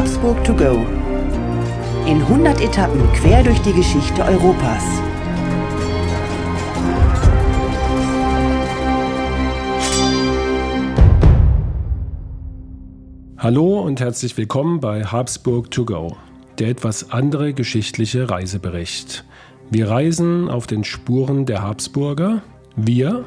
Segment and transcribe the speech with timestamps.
[0.00, 0.86] Habsburg to go.
[2.06, 4.82] In 100 Etappen quer durch die Geschichte Europas.
[13.36, 16.16] Hallo und herzlich willkommen bei Habsburg to go,
[16.58, 19.26] der etwas andere geschichtliche Reisebericht.
[19.68, 22.40] Wir reisen auf den Spuren der Habsburger.
[22.74, 23.26] Wir,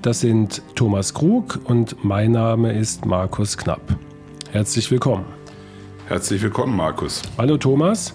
[0.00, 3.82] das sind Thomas Krug und mein Name ist Markus Knapp.
[4.52, 5.35] Herzlich willkommen.
[6.08, 7.20] Herzlich willkommen, Markus.
[7.36, 8.14] Hallo Thomas.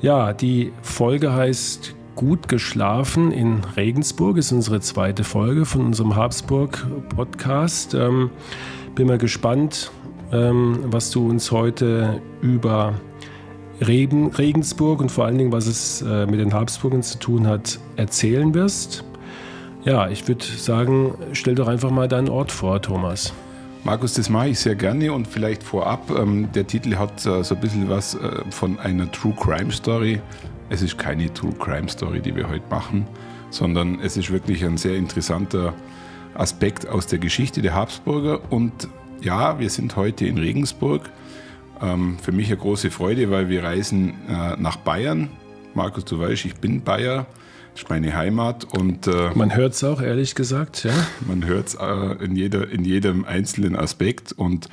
[0.00, 7.94] Ja, die Folge heißt Gut geschlafen in Regensburg, ist unsere zweite Folge von unserem Habsburg-Podcast.
[7.94, 8.30] Ähm,
[8.94, 9.90] bin mal gespannt,
[10.30, 12.94] ähm, was du uns heute über
[13.84, 17.80] Reben, Regensburg und vor allen Dingen, was es äh, mit den Habsburgen zu tun hat,
[17.96, 19.02] erzählen wirst.
[19.84, 23.32] Ja, ich würde sagen, stell doch einfach mal deinen Ort vor, Thomas.
[23.86, 27.54] Markus, das mache ich sehr gerne und vielleicht vorab, ähm, der Titel hat äh, so
[27.54, 30.20] ein bisschen was äh, von einer True Crime Story.
[30.70, 33.06] Es ist keine True Crime Story, die wir heute machen,
[33.50, 35.72] sondern es ist wirklich ein sehr interessanter
[36.34, 38.88] Aspekt aus der Geschichte der Habsburger und
[39.22, 41.08] ja, wir sind heute in Regensburg.
[41.80, 45.28] Ähm, für mich eine große Freude, weil wir reisen äh, nach Bayern.
[45.74, 47.26] Markus, du weißt, ich bin Bayer.
[47.76, 50.94] Ist meine Heimat und äh, man hört es auch ehrlich gesagt, ja.
[51.26, 54.70] Man hört es äh, in, jeder, in jedem einzelnen Aspekt und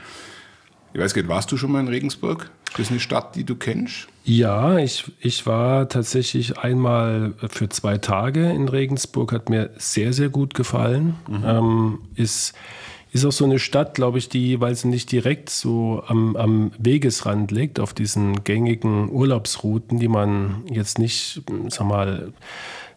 [0.93, 2.49] ich weiß nicht, warst du schon mal in Regensburg?
[2.69, 4.07] Ist das eine Stadt, die du kennst?
[4.23, 10.29] Ja, ich, ich war tatsächlich einmal für zwei Tage in Regensburg, hat mir sehr, sehr
[10.29, 11.15] gut gefallen.
[11.27, 11.43] Mhm.
[11.45, 12.53] Ähm, ist
[13.13, 16.71] ist auch so eine Stadt, glaube ich, die, weil sie nicht direkt so am, am
[16.79, 22.33] Wegesrand liegt, auf diesen gängigen Urlaubsrouten, die man jetzt nicht, sag mal,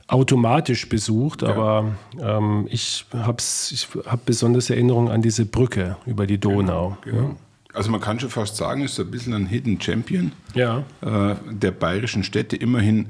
[0.09, 1.49] automatisch besucht, ja.
[1.49, 6.97] aber ähm, ich habe ich hab besonders Erinnerungen an diese Brücke über die Donau.
[7.03, 7.37] Genau, genau.
[7.73, 10.85] Also man kann schon fast sagen, es ist ein bisschen ein Hidden Champion ja.
[11.03, 12.57] äh, der bayerischen Städte.
[12.57, 13.09] Immerhin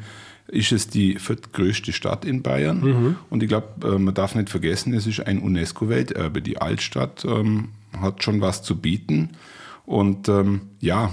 [0.48, 2.80] ist es die viertgrößte Stadt in Bayern.
[2.80, 3.16] Mhm.
[3.30, 6.42] Und ich glaube, äh, man darf nicht vergessen, es ist ein UNESCO-Welterbe.
[6.42, 7.70] Die Altstadt ähm,
[8.00, 9.30] hat schon was zu bieten.
[9.84, 11.10] Und ähm, ja,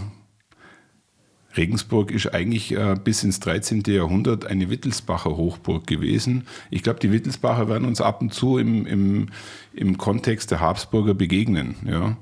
[1.56, 3.84] Regensburg ist eigentlich äh, bis ins 13.
[3.88, 6.48] Jahrhundert eine Wittelsbacher Hochburg gewesen.
[6.72, 9.28] Ich glaube, die Wittelsbacher werden uns ab und zu im, im,
[9.74, 11.76] im Kontext der Habsburger begegnen.
[11.86, 12.18] Ja?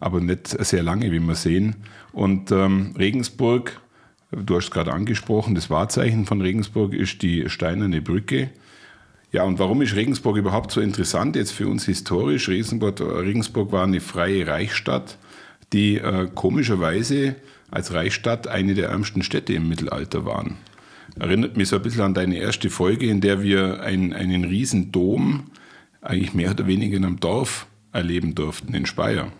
[0.00, 1.76] Aber nicht sehr lange, wie wir sehen.
[2.12, 3.80] Und ähm, Regensburg
[4.32, 8.50] Du hast es gerade angesprochen, das Wahrzeichen von Regensburg ist die steinerne Brücke.
[9.32, 12.48] Ja, und warum ist Regensburg überhaupt so interessant jetzt für uns historisch?
[12.48, 15.18] Regensburg, Regensburg war eine freie Reichsstadt,
[15.72, 17.36] die äh, komischerweise
[17.70, 20.56] als Reichsstadt eine der ärmsten Städte im Mittelalter waren.
[21.18, 24.92] Erinnert mich so ein bisschen an deine erste Folge, in der wir ein, einen riesen
[24.92, 25.50] Dom,
[26.00, 29.32] eigentlich mehr oder weniger in einem Dorf, erleben durften, in Speyer.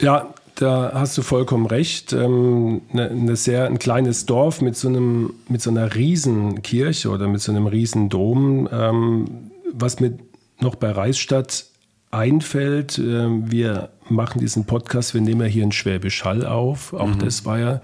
[0.00, 2.12] Ja, da hast du vollkommen recht.
[2.12, 7.28] Ähm, eine, eine, sehr, ein kleines Dorf mit so, einem, mit so einer Riesenkirche oder
[7.28, 10.16] mit so einem Riesendom, ähm, was mir
[10.60, 11.66] noch bei Reichsstadt
[12.10, 16.92] einfällt, äh, wir machen diesen Podcast, wir nehmen ja hier in Schwäbisch Hall auf.
[16.92, 17.18] Auch mhm.
[17.18, 17.80] das war ja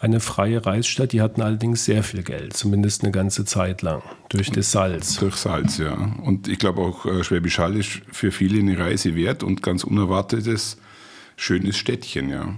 [0.00, 1.12] eine freie Reichsstadt.
[1.12, 5.16] Die hatten allerdings sehr viel Geld, zumindest eine ganze Zeit lang, durch das Salz.
[5.16, 5.92] Durch Salz, ja.
[6.22, 9.84] Und ich glaube auch, äh, Schwäbisch Hall ist für viele eine Reise wert und ganz
[9.84, 10.78] unerwartetes
[11.36, 12.54] schönes Städtchen, ja.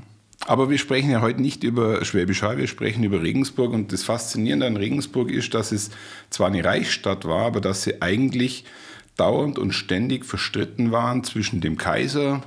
[0.47, 3.73] Aber wir sprechen ja heute nicht über Schwäbisch Hall, wir sprechen über Regensburg.
[3.73, 5.91] Und das Faszinierende an Regensburg ist, dass es
[6.31, 8.65] zwar eine Reichsstadt war, aber dass sie eigentlich
[9.17, 12.43] dauernd und ständig verstritten waren zwischen dem Kaiser,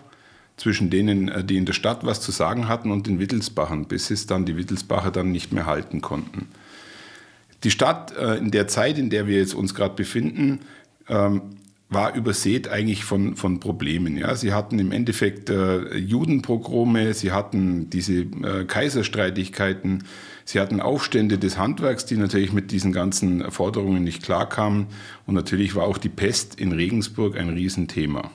[0.56, 4.10] zwischen denen, äh, die in der Stadt was zu sagen hatten, und den Wittelsbachern, bis
[4.10, 6.48] es dann die Wittelsbacher dann nicht mehr halten konnten.
[7.64, 10.62] Die Stadt äh, in der Zeit, in der wir jetzt uns gerade befinden,
[11.10, 11.42] ähm,
[11.92, 14.16] war übersät eigentlich von, von Problemen.
[14.18, 14.34] Ja.
[14.36, 20.06] Sie hatten im Endeffekt äh, Judenpogrome, sie hatten diese äh, Kaiserstreitigkeiten,
[20.46, 24.88] sie hatten Aufstände des Handwerks, die natürlich mit diesen ganzen Forderungen nicht klarkamen.
[25.26, 28.32] Und natürlich war auch die Pest in Regensburg ein Riesenthema.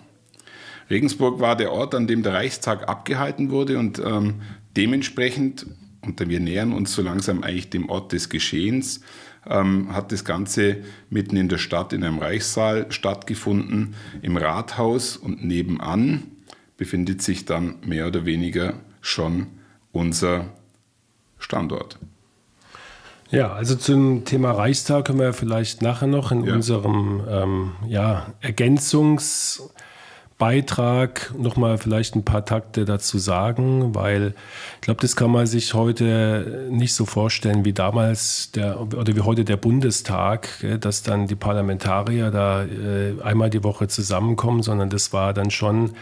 [0.91, 4.35] Regensburg war der Ort, an dem der Reichstag abgehalten wurde und ähm,
[4.77, 5.67] dementsprechend,
[6.03, 9.01] und wir nähern uns so langsam eigentlich dem Ort des Geschehens,
[9.49, 10.79] ähm, hat das Ganze
[11.11, 16.25] mitten in der Stadt in einem Reichssaal stattgefunden, im Rathaus und nebenan
[16.77, 19.47] befindet sich dann mehr oder weniger schon
[19.93, 20.47] unser
[21.39, 21.99] Standort.
[23.31, 26.55] Ja, also zum Thema Reichstag können wir vielleicht nachher noch in ja.
[26.55, 29.63] unserem ähm, ja, Ergänzungs-
[30.39, 34.35] Beitrag nochmal vielleicht ein paar Takte dazu sagen, weil
[34.75, 39.23] ich glaube, das kann man sich heute nicht so vorstellen wie damals der, oder wie
[39.23, 40.49] heute der Bundestag,
[40.81, 45.93] dass dann die Parlamentarier da äh, einmal die Woche zusammenkommen, sondern das war dann schon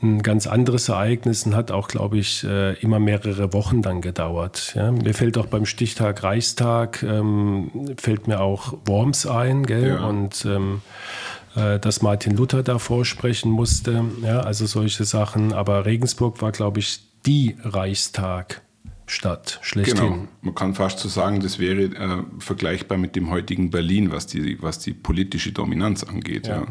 [0.00, 4.72] ein ganz anderes Ereignis und hat auch, glaube ich, äh, immer mehrere Wochen dann gedauert.
[4.76, 9.88] Ja, mir fällt auch beim Stichtag Reichstag, ähm, fällt mir auch Worms ein, gell?
[9.88, 10.06] Ja.
[10.06, 15.52] Und ähm, äh, dass Martin Luther davor sprechen musste, ja, also solche Sachen.
[15.52, 19.96] Aber Regensburg war, glaube ich, die Reichstagstadt schlechthin.
[19.96, 24.26] Genau, man kann fast so sagen, das wäre äh, vergleichbar mit dem heutigen Berlin, was
[24.26, 26.46] die, was die politische Dominanz angeht.
[26.46, 26.60] Ja.
[26.62, 26.66] ja.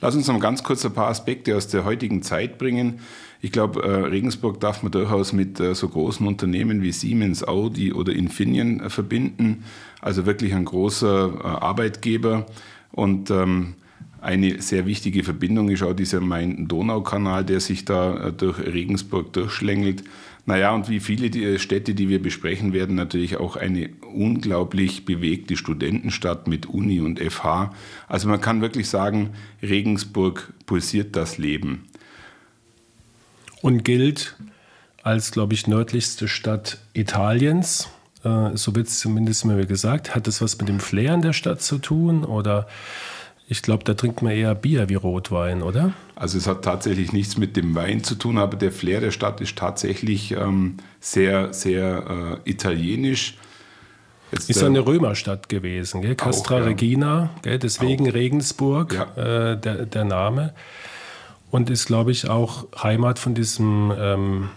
[0.00, 3.00] Lass uns noch ganz kurz ein paar Aspekte aus der heutigen Zeit bringen.
[3.40, 7.92] Ich glaube, äh, Regensburg darf man durchaus mit äh, so großen Unternehmen wie Siemens, Audi
[7.92, 9.64] oder Infineon äh, verbinden.
[10.00, 12.46] Also wirklich ein großer äh, Arbeitgeber.
[12.90, 13.74] Und ähm,
[14.22, 20.04] eine sehr wichtige Verbindung ist auch dieser Main-Donau-Kanal, der sich da äh, durch Regensburg durchschlängelt.
[20.46, 25.56] Naja, und wie viele die Städte, die wir besprechen werden, natürlich auch eine unglaublich bewegte
[25.56, 27.74] Studentenstadt mit Uni und FH.
[28.08, 29.30] Also man kann wirklich sagen,
[29.60, 31.88] Regensburg pulsiert das Leben.
[33.60, 34.36] Und gilt
[35.02, 37.88] als, glaube ich, nördlichste Stadt Italiens.
[38.24, 40.14] Äh, so wird es zumindest immer gesagt.
[40.14, 42.68] Hat das was mit dem Flair in der Stadt zu tun oder
[43.52, 45.92] ich glaube, da trinkt man eher Bier wie Rotwein, oder?
[46.16, 49.40] Also es hat tatsächlich nichts mit dem Wein zu tun, aber der Flair der Stadt
[49.40, 53.36] ist tatsächlich ähm, sehr, sehr äh, italienisch.
[54.32, 56.14] Jetzt, ist äh, eine Römerstadt gewesen, gell?
[56.14, 56.64] Castra auch, ja.
[56.64, 57.58] Regina, gell?
[57.58, 58.14] deswegen auch.
[58.14, 59.52] Regensburg, ja.
[59.52, 60.54] äh, der, der Name.
[61.50, 64.48] Und ist, glaube ich, auch Heimat von diesem ähm,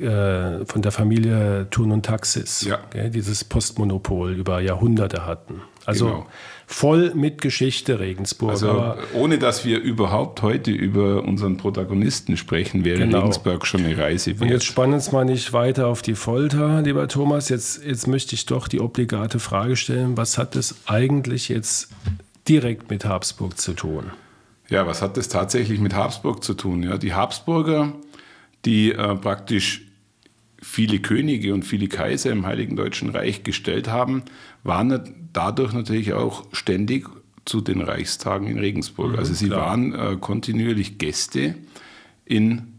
[0.00, 2.80] äh, von der Familie Thun und Taxis, ja.
[2.90, 5.62] gell, dieses Postmonopol über Jahrhunderte hatten.
[5.84, 6.26] Also genau
[6.70, 8.52] voll mit Geschichte Regensburg.
[8.52, 13.18] Also ohne dass wir überhaupt heute über unseren Protagonisten sprechen, wäre genau.
[13.18, 14.42] Regensburg schon eine Reise wert.
[14.42, 17.48] Und jetzt spannen uns mal nicht weiter auf die Folter, lieber Thomas.
[17.48, 21.90] Jetzt, jetzt möchte ich doch die obligate Frage stellen, was hat es eigentlich jetzt
[22.48, 24.12] direkt mit Habsburg zu tun?
[24.68, 26.84] Ja, was hat das tatsächlich mit Habsburg zu tun?
[26.84, 27.94] Ja, die Habsburger,
[28.64, 29.86] die äh, praktisch
[30.62, 34.22] viele Könige und viele Kaiser im Heiligen Deutschen Reich gestellt haben,
[34.62, 34.90] waren
[35.32, 37.08] dadurch natürlich auch ständig
[37.44, 39.12] zu den Reichstagen in Regensburg.
[39.12, 39.66] Mhm, also sie klar.
[39.66, 41.56] waren äh, kontinuierlich Gäste
[42.24, 42.74] in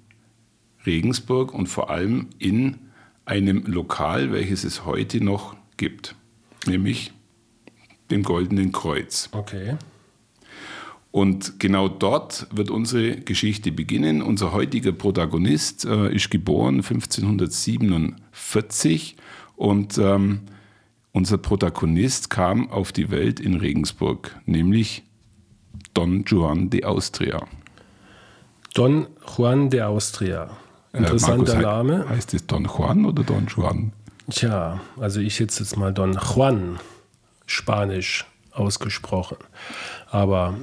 [0.85, 2.77] Regensburg und vor allem in
[3.25, 6.15] einem Lokal, welches es heute noch gibt,
[6.67, 7.11] nämlich
[8.09, 9.29] dem Goldenen Kreuz.
[9.31, 9.77] Okay.
[11.11, 14.21] Und genau dort wird unsere Geschichte beginnen.
[14.21, 19.17] Unser heutiger Protagonist äh, ist geboren 1547
[19.57, 20.39] und ähm,
[21.13, 25.03] unser Protagonist kam auf die Welt in Regensburg, nämlich
[25.93, 27.45] Don Juan de Austria.
[28.73, 30.49] Don Juan de Austria.
[30.93, 32.09] Äh, Interessanter äh, Markus, Name.
[32.09, 33.93] Heißt es Don Juan oder Don Juan?
[34.29, 36.79] Tja, also ich jetzt jetzt mal Don Juan,
[37.45, 39.37] Spanisch ausgesprochen.
[40.09, 40.55] Aber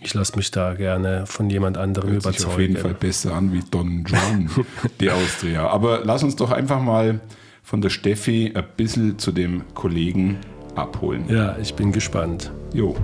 [0.00, 2.38] ich lasse mich da gerne von jemand anderem Hört überzeugen.
[2.38, 4.50] Sich auf jeden Fall besser an wie Don Juan,
[5.00, 5.68] die Austria.
[5.68, 7.20] Aber lass uns doch einfach mal
[7.66, 10.38] von der Steffi ein bisschen zu dem Kollegen
[10.76, 11.24] abholen.
[11.28, 12.52] Ja, ich bin gespannt.
[12.72, 12.94] Jo.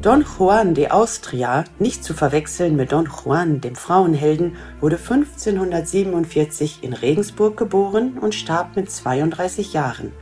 [0.00, 6.92] Don Juan de Austria, nicht zu verwechseln mit Don Juan, dem Frauenhelden, wurde 1547 in
[6.92, 10.12] Regensburg geboren und starb mit 32 Jahren.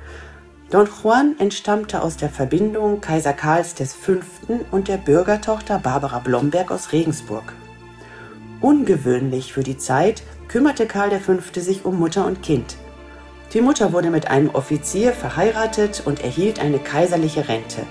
[0.71, 4.15] Don Juan entstammte aus der Verbindung Kaiser Karls V.
[4.71, 7.53] und der Bürgertochter Barbara Blomberg aus Regensburg.
[8.63, 11.35] Ungewöhnlich für die Zeit kümmerte Karl V.
[11.61, 12.77] sich um Mutter und Kind.
[13.57, 17.87] Die Mutter wurde mit einem Offizier verheiratet und erhielt eine kaiserliche Rente.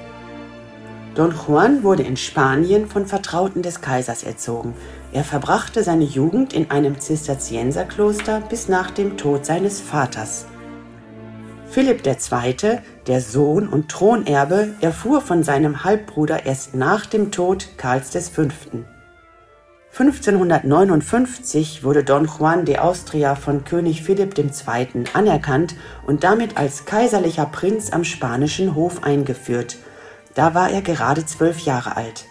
[1.16, 4.76] Don Juan wurde in Spanien von Vertrauten des Kaisers erzogen.
[5.12, 10.46] Er verbrachte seine Jugend in einem Zisterzienserkloster bis nach dem Tod seines Vaters.
[11.68, 18.12] Philipp II., der Sohn und Thronerbe, erfuhr von seinem Halbbruder erst nach dem Tod Karls
[18.30, 18.44] V.
[19.98, 25.06] 1559 wurde Don Juan de Austria von König Philipp II.
[25.14, 25.76] anerkannt
[26.06, 29.78] und damit als kaiserlicher Prinz am spanischen Hof eingeführt.
[30.34, 32.26] Da war er gerade zwölf Jahre alt.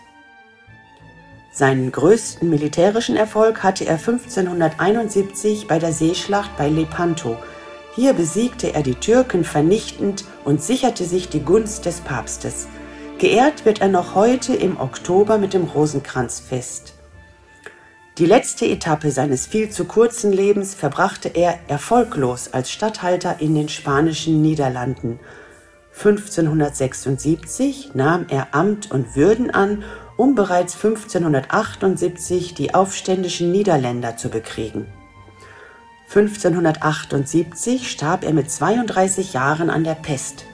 [1.53, 7.39] Seinen größten militärischen Erfolg hatte er 1571 bei der Seeschlacht bei Lepanto–
[7.95, 12.67] hier besiegte er die Türken vernichtend und sicherte sich die Gunst des Papstes.
[13.19, 16.94] Geehrt wird er noch heute im Oktober mit dem Rosenkranzfest.
[18.19, 23.69] Die letzte Etappe seines viel zu kurzen Lebens verbrachte er erfolglos als Statthalter in den
[23.69, 25.19] spanischen Niederlanden.
[25.97, 29.83] 1576 nahm er Amt und Würden an
[30.17, 34.87] um bereits 1578 die aufständischen Niederländer zu bekriegen.
[36.09, 40.45] 1578 starb er mit 32 Jahren an der Pest.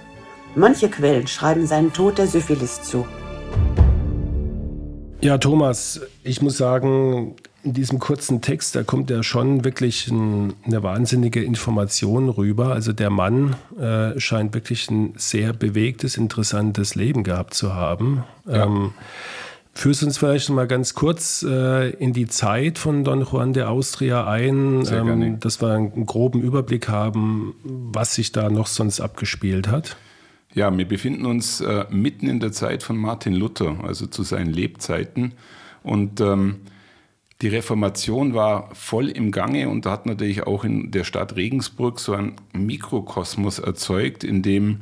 [0.54, 3.06] Manche Quellen schreiben seinen Tod der Syphilis zu.
[5.20, 10.54] Ja, Thomas, ich muss sagen, in diesem kurzen Text, da kommt ja schon wirklich ein,
[10.64, 12.72] eine wahnsinnige Information rüber.
[12.72, 18.24] Also der Mann äh, scheint wirklich ein sehr bewegtes, interessantes Leben gehabt zu haben.
[18.46, 18.64] Ja.
[18.64, 18.92] Ähm,
[19.72, 24.26] Führst uns vielleicht mal ganz kurz äh, in die Zeit von Don Juan de Austria
[24.26, 29.96] ein, ähm, dass wir einen groben Überblick haben, was sich da noch sonst abgespielt hat.
[30.54, 34.52] Ja, wir befinden uns äh, mitten in der Zeit von Martin Luther, also zu seinen
[34.52, 35.32] Lebzeiten.
[35.84, 36.56] Und ähm,
[37.42, 42.12] die Reformation war voll im Gange und hat natürlich auch in der Stadt Regensburg so
[42.12, 44.80] einen Mikrokosmos erzeugt, in dem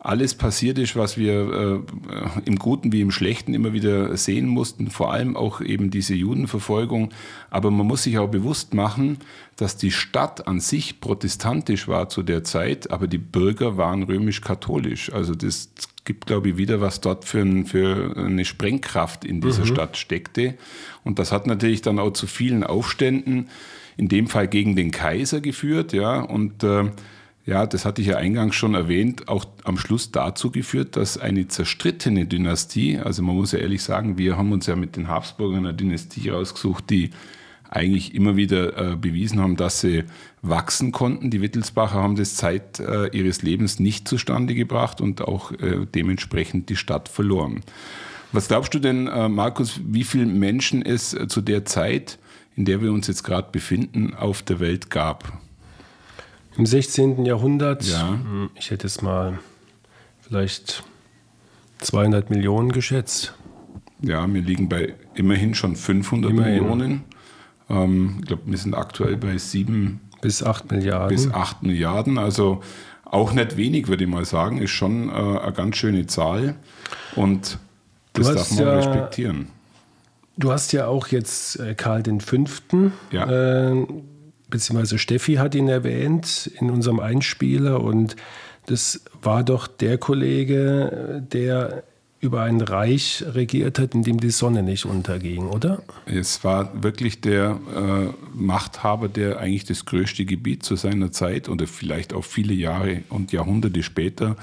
[0.00, 4.90] alles passiert ist, was wir äh, im Guten wie im Schlechten immer wieder sehen mussten,
[4.90, 7.10] vor allem auch eben diese Judenverfolgung.
[7.50, 9.18] Aber man muss sich auch bewusst machen,
[9.56, 15.12] dass die Stadt an sich protestantisch war zu der Zeit, aber die Bürger waren römisch-katholisch.
[15.12, 15.70] Also das
[16.08, 19.66] gibt, glaube ich, wieder, was dort für, ein, für eine Sprengkraft in dieser mhm.
[19.66, 20.54] Stadt steckte.
[21.04, 23.50] Und das hat natürlich dann auch zu vielen Aufständen,
[23.98, 26.84] in dem Fall gegen den Kaiser geführt, ja, und äh,
[27.44, 31.46] ja, das hatte ich ja eingangs schon erwähnt, auch am Schluss dazu geführt, dass eine
[31.46, 35.66] zerstrittene Dynastie, also man muss ja ehrlich sagen, wir haben uns ja mit den Habsburgern
[35.66, 37.10] eine Dynastie rausgesucht, die
[37.68, 40.04] eigentlich immer wieder äh, bewiesen haben, dass sie
[40.42, 41.30] wachsen konnten.
[41.30, 46.68] Die Wittelsbacher haben das Zeit äh, ihres Lebens nicht zustande gebracht und auch äh, dementsprechend
[46.70, 47.62] die Stadt verloren.
[48.32, 52.18] Was glaubst du denn, äh, Markus, wie viele Menschen es äh, zu der Zeit,
[52.56, 55.32] in der wir uns jetzt gerade befinden, auf der Welt gab?
[56.56, 57.24] Im 16.
[57.24, 58.08] Jahrhundert, ja.
[58.08, 59.38] Hm, ich hätte es mal
[60.20, 60.82] vielleicht
[61.78, 63.34] 200 Millionen geschätzt.
[64.02, 66.62] Ja, wir liegen bei immerhin schon 500 immerhin.
[66.62, 67.04] Millionen.
[67.68, 71.08] Ähm, ich glaube, wir sind aktuell bei 7 bis 8 Milliarden.
[71.08, 72.60] Bis 8 Milliarden, also
[73.04, 76.56] auch nicht wenig, würde ich mal sagen, ist schon äh, eine ganz schöne Zahl
[77.16, 77.58] und
[78.12, 79.48] das darf man ja, respektieren.
[80.36, 82.36] Du hast ja auch jetzt äh, Karl V.
[83.10, 83.70] Ja.
[83.72, 83.86] Äh,
[84.48, 88.16] beziehungsweise Steffi hat ihn erwähnt in unserem Einspieler und
[88.66, 91.84] das war doch der Kollege, der
[92.20, 95.82] über ein Reich regiert hat, in dem die Sonne nicht unterging, oder?
[96.06, 101.66] Es war wirklich der äh, Machthaber, der eigentlich das größte Gebiet zu seiner Zeit oder
[101.66, 104.36] vielleicht auch viele Jahre und Jahrhunderte später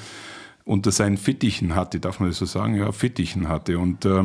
[0.64, 2.76] unter seinen Fittichen hatte, darf man das so sagen?
[2.76, 3.78] Ja, Fittichen hatte.
[3.78, 4.24] Und äh,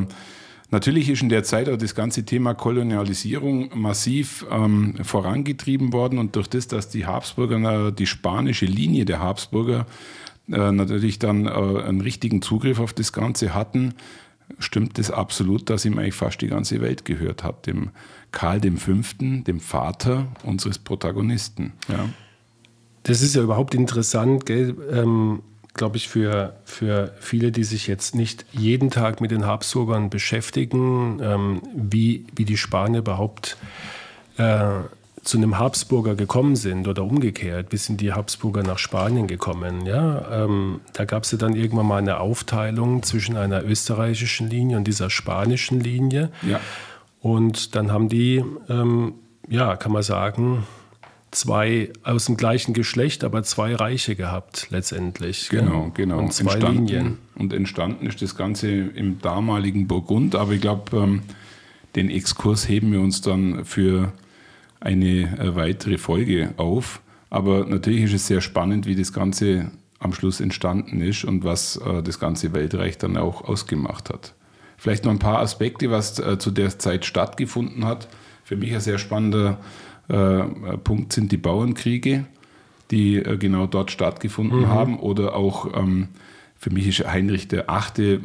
[0.73, 6.37] Natürlich ist in der Zeit auch das ganze Thema Kolonialisierung massiv ähm, vorangetrieben worden und
[6.37, 9.87] durch das, dass die Habsburger, die spanische Linie der Habsburger
[10.53, 13.95] äh, natürlich dann äh, einen richtigen Zugriff auf das Ganze hatten,
[14.59, 17.91] stimmt es das absolut, dass ihm eigentlich fast die ganze Welt gehört hat, dem
[18.33, 21.73] Karl V., dem Vater unseres Protagonisten.
[21.89, 22.09] Ja.
[23.05, 24.49] Das ist ja überhaupt interessant?
[24.51, 25.43] Ähm,
[25.75, 31.21] glaube ich, für, für viele, die sich jetzt nicht jeden Tag mit den Habsburgern beschäftigen,
[31.23, 33.57] ähm, wie, wie die Spanier überhaupt
[34.37, 34.81] äh,
[35.23, 39.85] zu einem Habsburger gekommen sind oder umgekehrt, wie sind die Habsburger nach Spanien gekommen.
[39.85, 40.45] Ja?
[40.45, 44.85] Ähm, da gab es ja dann irgendwann mal eine Aufteilung zwischen einer österreichischen Linie und
[44.85, 46.31] dieser spanischen Linie.
[46.43, 46.61] Ja.
[47.21, 49.15] Und dann haben die, ähm,
[49.49, 50.65] ja, kann man sagen,
[51.31, 55.49] zwei aus dem gleichen Geschlecht, aber zwei Reiche gehabt letztendlich.
[55.51, 56.19] Genau, genau.
[56.19, 57.19] Und zwei entstanden, Linien.
[57.37, 61.23] Und entstanden ist das Ganze im damaligen Burgund, aber ich glaube, ähm,
[61.95, 64.13] den Exkurs heben wir uns dann für
[64.81, 67.03] eine äh, weitere Folge auf.
[67.29, 69.71] Aber natürlich ist es sehr spannend, wie das Ganze
[70.01, 74.35] am Schluss entstanden ist und was äh, das ganze Weltreich dann auch ausgemacht hat.
[74.79, 78.09] Vielleicht noch ein paar Aspekte, was äh, zu der Zeit stattgefunden hat.
[78.43, 79.59] Für mich ein sehr spannender
[80.09, 80.43] äh,
[80.83, 82.25] Punkt sind die Bauernkriege,
[82.91, 84.69] die genau dort stattgefunden mhm.
[84.69, 84.99] haben.
[84.99, 86.09] Oder auch ähm,
[86.57, 88.21] für mich ist Heinrich der Achte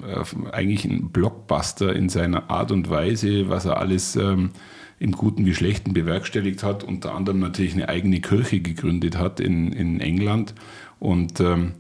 [0.52, 4.50] eigentlich ein Blockbuster in seiner Art und Weise, was er alles ähm,
[5.00, 6.84] im Guten wie Schlechten bewerkstelligt hat.
[6.84, 10.54] Unter anderem natürlich eine eigene Kirche gegründet hat in, in England.
[11.00, 11.74] Und ähm,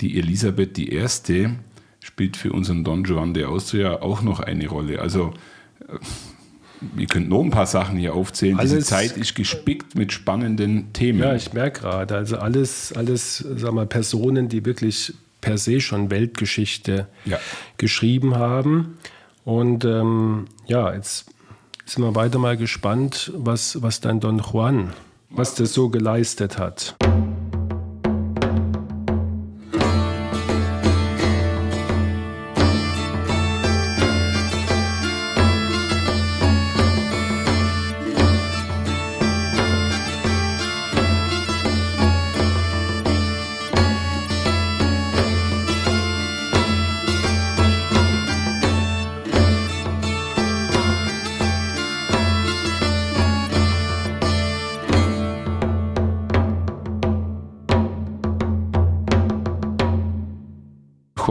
[0.00, 1.06] die Elisabeth I.
[2.00, 5.00] spielt für unseren Don Juan de Austria auch noch eine Rolle.
[5.00, 5.34] Also
[6.80, 8.58] wir könnten noch ein paar Sachen hier aufzählen.
[8.58, 11.20] Alles, Diese Zeit ist gespickt mit spannenden Themen.
[11.20, 16.10] Ja, ich merke gerade, also alles, alles, sag mal, Personen, die wirklich per se schon
[16.10, 17.38] Weltgeschichte ja.
[17.76, 18.98] geschrieben haben.
[19.44, 21.26] Und ähm, ja, jetzt
[21.90, 24.92] sind wir weiter mal gespannt, was, was dein Don Juan,
[25.30, 26.94] was der so geleistet hat.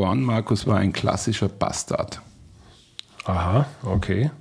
[0.09, 2.19] Juan, Markus, war ein klassischer Bastard.
[3.25, 4.31] Aha, okay.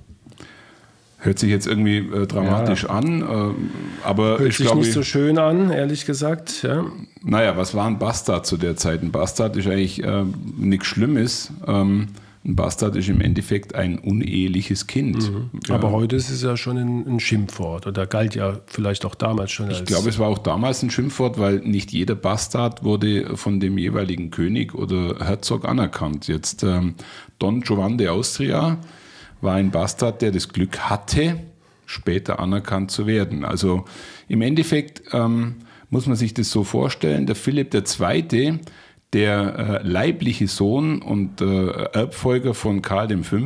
[1.19, 2.89] Hört sich jetzt irgendwie äh, dramatisch ja.
[2.89, 6.63] an, äh, aber Hört ich sich nicht so schön an, ehrlich gesagt.
[6.63, 6.85] Ja.
[7.21, 9.03] Naja, was war ein Bastard zu der Zeit?
[9.03, 10.23] Ein Bastard ist eigentlich äh,
[10.57, 11.51] nichts Schlimmes.
[11.67, 12.07] Ähm,
[12.45, 15.29] ein Bastard ist im Endeffekt ein uneheliches Kind.
[15.29, 15.49] Mhm.
[15.67, 15.75] Ja.
[15.75, 19.51] Aber heute ist es ja schon ein, ein, Schimpfwort oder galt ja vielleicht auch damals
[19.51, 19.79] schon als.
[19.79, 23.77] Ich glaube, es war auch damals ein Schimpfwort, weil nicht jeder Bastard wurde von dem
[23.77, 26.27] jeweiligen König oder Herzog anerkannt.
[26.29, 26.95] Jetzt ähm,
[27.39, 28.77] Don Giovanni de Austria
[29.41, 31.41] war ein Bastard, der das Glück hatte,
[31.85, 33.43] später anerkannt zu werden.
[33.43, 33.83] Also
[34.29, 35.55] im Endeffekt ähm,
[35.89, 38.59] muss man sich das so vorstellen, der Philipp II.,
[39.13, 43.37] der äh, leibliche Sohn und äh, Erbfolger von Karl V.,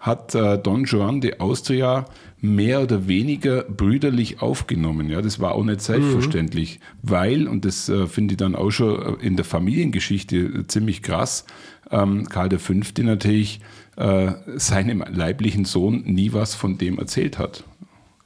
[0.00, 2.04] hat äh, Don Juan de Austria
[2.40, 5.08] mehr oder weniger brüderlich aufgenommen.
[5.08, 7.10] Ja, das war auch nicht selbstverständlich, mhm.
[7.10, 11.46] weil, und das äh, finde ich dann auch schon in der Familiengeschichte äh, ziemlich krass,
[11.90, 12.74] ähm, Karl V.
[12.98, 13.60] natürlich
[13.96, 17.64] äh, seinem leiblichen Sohn nie was von dem erzählt hat.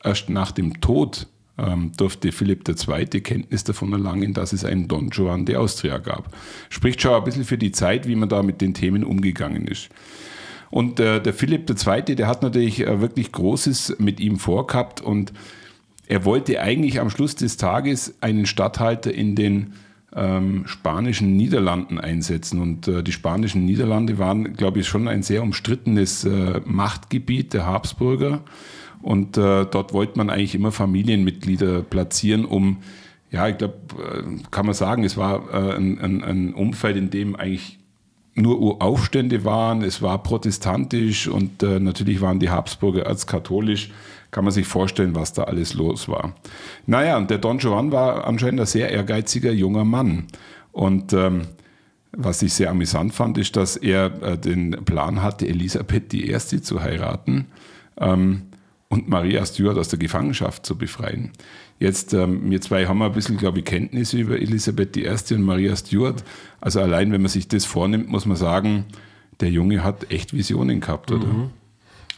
[0.02, 1.28] Erst nach dem Tod
[1.58, 3.06] ähm, durfte Philipp II.
[3.20, 6.34] Kenntnis davon erlangen, dass es einen Don Juan de Austria gab.
[6.70, 9.88] Spricht schon ein bisschen für die Zeit, wie man da mit den Themen umgegangen ist.
[10.70, 15.32] Und äh, der Philipp II., der hat natürlich äh, wirklich Großes mit ihm vorgehabt und
[16.06, 19.74] er wollte eigentlich am Schluss des Tages einen Statthalter in den
[20.14, 22.60] ähm, spanischen Niederlanden einsetzen.
[22.60, 27.66] Und äh, die spanischen Niederlande waren, glaube ich, schon ein sehr umstrittenes äh, Machtgebiet der
[27.66, 28.40] Habsburger.
[29.02, 32.78] Und äh, dort wollte man eigentlich immer Familienmitglieder platzieren, um,
[33.30, 37.10] ja, ich glaube, äh, kann man sagen, es war äh, ein, ein, ein Umfeld, in
[37.10, 37.78] dem eigentlich
[38.34, 43.90] nur Aufstände waren, es war protestantisch und äh, natürlich waren die Habsburger erzkatholisch
[44.30, 46.34] kann man sich vorstellen, was da alles los war.
[46.86, 50.26] Naja, und der Don Juan war anscheinend ein sehr ehrgeiziger junger Mann.
[50.72, 51.42] Und ähm,
[52.12, 56.36] was ich sehr amüsant fand, ist, dass er äh, den Plan hatte, Elisabeth I.
[56.38, 57.46] zu heiraten
[57.98, 58.42] ähm,
[58.88, 61.30] und Maria Stuart aus der Gefangenschaft zu befreien.
[61.78, 65.08] Jetzt, ähm, wir zwei haben ein bisschen, glaube ich, Kenntnisse über Elisabeth I.
[65.34, 66.24] und Maria Stuart.
[66.60, 68.86] Also allein, wenn man sich das vornimmt, muss man sagen,
[69.40, 71.26] der Junge hat echt Visionen gehabt, oder?
[71.26, 71.50] Mhm.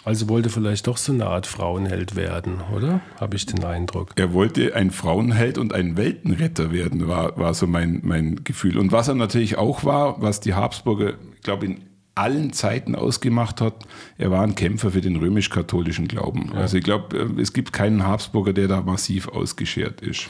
[0.02, 3.02] Also wollte vielleicht doch so eine Art Frauenheld werden, oder?
[3.20, 4.12] Habe ich den Eindruck.
[4.16, 8.78] Er wollte ein Frauenheld und ein Weltenretter werden, war, war so mein, mein Gefühl.
[8.78, 11.82] Und was er natürlich auch war, was die Habsburger, ich glaube, in
[12.20, 13.74] allen Zeiten ausgemacht hat,
[14.18, 16.50] er war ein Kämpfer für den römisch-katholischen Glauben.
[16.52, 16.60] Ja.
[16.60, 20.28] Also ich glaube, äh, es gibt keinen Habsburger, der da massiv ausgeschert ist.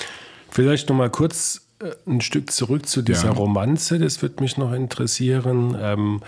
[0.50, 3.33] Vielleicht noch mal kurz äh, ein Stück zurück zu dieser ja.
[3.33, 5.76] Romanze, das wird mich noch interessieren.
[5.81, 6.20] Ähm,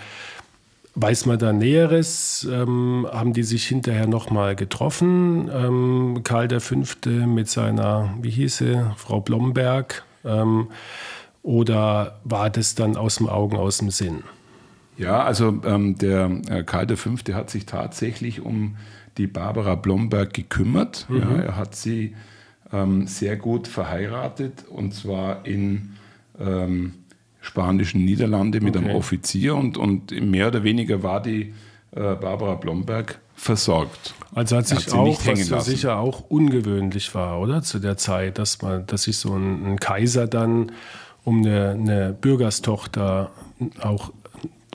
[0.95, 2.47] Weiß man da Näheres?
[2.51, 5.49] Ähm, haben die sich hinterher nochmal getroffen?
[5.51, 6.75] Ähm, Karl V.
[7.25, 10.03] mit seiner, wie hieß sie, Frau Blomberg?
[10.23, 10.67] Ähm,
[11.41, 14.23] oder war das dann aus dem Augen, aus dem Sinn?
[14.97, 17.11] Ja, also ähm, der äh, Karl V.
[17.33, 18.77] hat sich tatsächlich um
[19.17, 21.05] die Barbara Blomberg gekümmert.
[21.09, 21.19] Mhm.
[21.19, 22.15] Ja, er hat sie
[22.71, 25.93] ähm, sehr gut verheiratet und zwar in
[26.39, 26.93] ähm,
[27.41, 28.85] spanischen Niederlande mit okay.
[28.85, 31.53] einem Offizier und, und mehr oder weniger war die
[31.91, 34.13] äh, Barbara Blomberg versorgt.
[34.33, 37.61] Also hat sich hat auch, was ja sicher auch ungewöhnlich war, oder?
[37.61, 40.71] Zu der Zeit, dass man, dass sich so ein, ein Kaiser dann
[41.23, 43.31] um eine, eine, Bürgerstochter
[43.81, 44.11] auch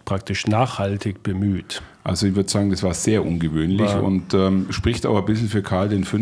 [0.08, 1.82] praktisch nachhaltig bemüht.
[2.02, 5.50] Also ich würde sagen, das war sehr ungewöhnlich war und ähm, spricht auch ein bisschen
[5.50, 6.18] für Karl V.,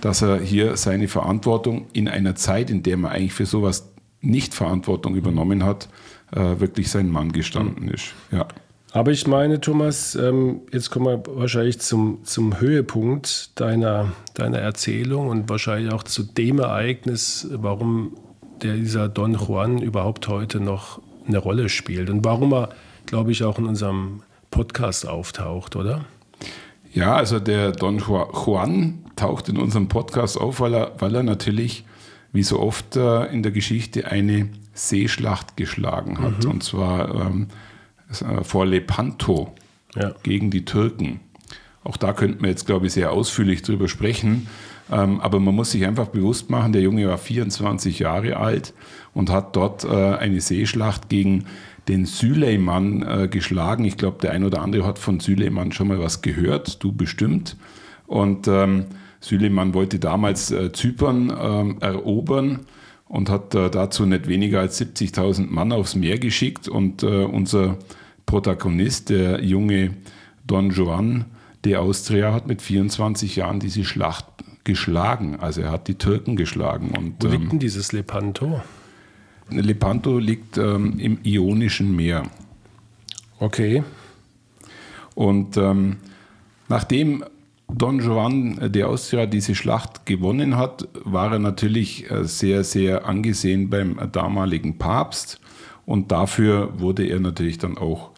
[0.00, 3.88] dass er hier seine Verantwortung in einer Zeit, in der man eigentlich für sowas
[4.20, 5.88] nicht Verantwortung übernommen hat,
[6.30, 8.14] äh, wirklich sein Mann gestanden ist.
[8.30, 8.46] Ja.
[8.92, 15.28] Aber ich meine, Thomas, ähm, jetzt kommen wir wahrscheinlich zum, zum Höhepunkt deiner, deiner Erzählung
[15.28, 18.12] und wahrscheinlich auch zu dem Ereignis, warum
[18.62, 22.68] der, dieser Don Juan überhaupt heute noch eine Rolle spielt und warum er,
[23.12, 26.06] glaube ich, auch in unserem Podcast auftaucht, oder?
[26.94, 31.84] Ja, also der Don Juan taucht in unserem Podcast auf, weil er, weil er natürlich
[32.32, 36.44] wie so oft äh, in der Geschichte eine Seeschlacht geschlagen hat.
[36.44, 36.52] Mhm.
[36.52, 37.48] Und zwar ähm,
[38.08, 39.52] äh, vor Lepanto
[39.94, 40.14] ja.
[40.22, 41.20] gegen die Türken.
[41.84, 44.46] Auch da könnten wir jetzt, glaube ich, sehr ausführlich drüber sprechen.
[44.90, 48.72] Ähm, aber man muss sich einfach bewusst machen, der Junge war 24 Jahre alt
[49.12, 51.44] und hat dort äh, eine Seeschlacht gegen
[51.88, 53.84] den Süleyman äh, geschlagen.
[53.84, 57.56] Ich glaube, der ein oder andere hat von Süleyman schon mal was gehört, du bestimmt.
[58.06, 58.86] Und ähm,
[59.20, 61.30] Süleyman wollte damals äh, Zypern
[61.80, 62.60] äh, erobern
[63.06, 66.68] und hat äh, dazu nicht weniger als 70.000 Mann aufs Meer geschickt.
[66.68, 67.78] Und äh, unser
[68.26, 69.94] Protagonist, der junge
[70.46, 71.26] Don Juan
[71.64, 74.26] de Austria, hat mit 24 Jahren diese Schlacht
[74.64, 75.36] geschlagen.
[75.40, 76.92] Also er hat die Türken geschlagen.
[76.96, 78.60] Und, Wo liegt ähm, denn dieses Lepanto?
[79.58, 82.24] Lepanto liegt ähm, im Ionischen Meer.
[83.38, 83.82] Okay.
[85.14, 85.96] Und ähm,
[86.68, 87.24] nachdem
[87.68, 93.70] Don Juan de Austria diese Schlacht gewonnen hat, war er natürlich äh, sehr, sehr angesehen
[93.70, 95.40] beim damaligen Papst.
[95.86, 98.10] Und dafür wurde er natürlich dann auch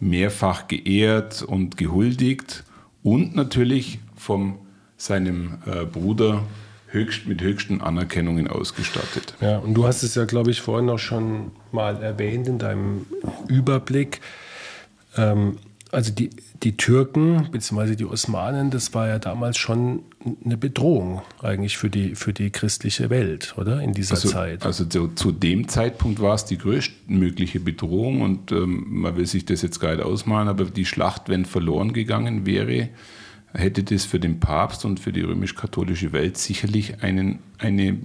[0.00, 2.64] mehrfach geehrt und gehuldigt
[3.02, 4.54] und natürlich von
[4.96, 6.42] seinem äh, Bruder
[6.88, 9.34] höchst, mit höchsten Anerkennungen ausgestattet.
[9.40, 13.06] Ja, und du hast es ja, glaube ich, vorhin auch schon mal erwähnt in deinem
[13.48, 14.20] Überblick.
[15.16, 15.58] Ähm,
[15.92, 16.30] also die,
[16.62, 17.94] die Türken bzw.
[17.96, 20.02] die Osmanen, das war ja damals schon
[20.44, 23.80] eine Bedrohung eigentlich für die, für die christliche Welt, oder?
[23.80, 24.66] In dieser also, Zeit.
[24.66, 29.44] Also zu, zu, dem Zeitpunkt war es die größtmögliche Bedrohung und ähm, man will sich
[29.44, 32.88] das jetzt gar nicht ausmalen, aber die Schlacht, wenn verloren gegangen wäre,
[33.56, 37.96] hätte das für den Papst und für die römisch-katholische Welt sicherlich einen, eine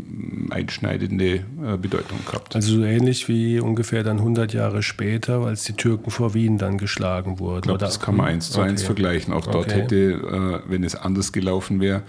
[0.50, 2.56] einschneidende äh, Bedeutung gehabt.
[2.56, 6.78] Also so ähnlich wie ungefähr dann 100 Jahre später, als die Türken vor Wien dann
[6.78, 7.58] geschlagen wurden.
[7.58, 8.70] Ich glaube, das kann man eins zu okay.
[8.70, 9.34] eins vergleichen.
[9.34, 9.82] Auch dort okay.
[9.82, 9.96] hätte,
[10.66, 12.04] äh, wenn es anders gelaufen wäre,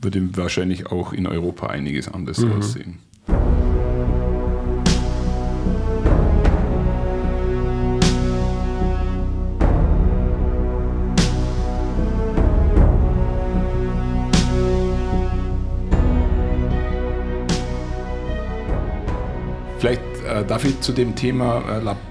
[0.00, 2.52] würde wahrscheinlich auch in Europa einiges anders mhm.
[2.52, 2.98] aussehen.
[19.84, 21.62] Vielleicht äh, darf ich zu dem Thema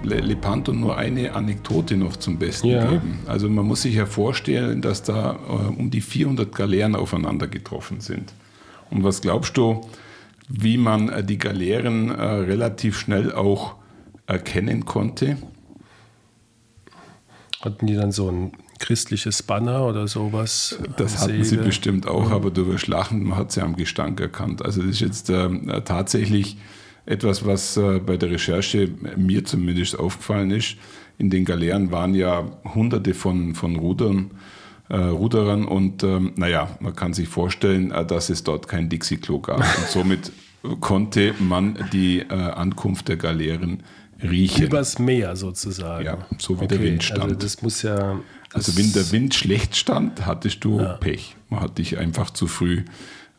[0.06, 2.86] äh, Lepanto nur eine Anekdote noch zum Besten ja.
[2.86, 3.18] geben.
[3.26, 8.00] Also man muss sich ja vorstellen, dass da äh, um die 400 Galeeren aufeinander getroffen
[8.00, 8.32] sind.
[8.92, 9.82] Und was glaubst du,
[10.48, 13.74] wie man äh, die Galeeren äh, relativ schnell auch
[14.28, 15.38] erkennen konnte?
[17.60, 20.78] Hatten die dann so ein christliches Banner oder sowas?
[20.98, 22.34] Das hatten sie bestimmt auch, mhm.
[22.34, 24.64] aber du wirst lachen, man hat sie am Gestank erkannt.
[24.64, 25.50] Also das ist jetzt äh,
[25.82, 26.58] tatsächlich
[27.06, 30.78] etwas, was äh, bei der Recherche mir zumindest aufgefallen ist.
[31.18, 34.32] In den Galeeren waren ja hunderte von, von Rudern,
[34.89, 39.39] äh, Ruderern und ähm, naja, man kann sich vorstellen, äh, dass es dort kein Dixie-Klo
[39.39, 39.60] gab.
[39.78, 40.32] Und somit
[40.80, 43.84] konnte man die äh, Ankunft der Galeeren
[44.22, 44.66] riechen.
[44.66, 46.06] Übers Meer sozusagen.
[46.06, 47.24] Ja, so wie okay, der Wind stand.
[47.24, 48.20] Also das muss ja.
[48.54, 50.94] Also wenn der Wind schlecht stand, hattest du ja.
[50.94, 51.36] Pech.
[51.50, 52.84] Man hat dich einfach zu früh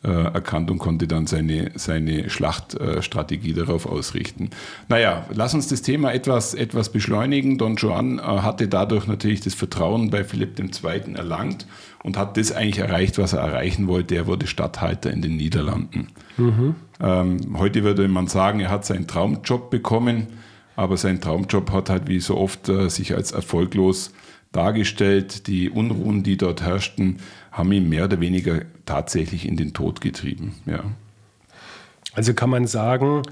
[0.05, 4.51] äh, erkannt und konnte dann seine, seine Schlachtstrategie darauf ausrichten.
[4.87, 7.57] Naja, lass uns das Thema etwas, etwas beschleunigen.
[7.57, 11.15] Don Juan äh, hatte dadurch natürlich das Vertrauen bei Philipp II.
[11.15, 11.65] erlangt
[12.03, 14.15] und hat das eigentlich erreicht, was er erreichen wollte.
[14.15, 16.09] Er wurde Statthalter in den Niederlanden.
[16.37, 16.75] Mhm.
[16.99, 20.27] Ähm, heute würde man sagen, er hat seinen Traumjob bekommen,
[20.75, 24.11] aber sein Traumjob hat halt wie so oft äh, sich als erfolglos
[24.51, 25.47] dargestellt.
[25.47, 27.17] Die Unruhen, die dort herrschten,
[27.55, 30.55] haben ihn mehr oder weniger tatsächlich in den Tod getrieben.
[30.65, 30.83] Ja.
[32.13, 33.23] Also kann man sagen,